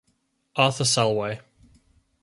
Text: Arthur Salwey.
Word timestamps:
Arthur 0.55 0.83
Salwey. 0.83 1.41